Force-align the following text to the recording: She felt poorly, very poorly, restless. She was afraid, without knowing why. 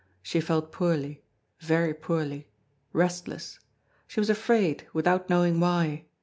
She 0.23 0.41
felt 0.41 0.71
poorly, 0.71 1.21
very 1.59 1.93
poorly, 1.93 2.47
restless. 2.91 3.59
She 4.07 4.19
was 4.19 4.31
afraid, 4.31 4.87
without 4.93 5.29
knowing 5.29 5.59
why. 5.59 6.05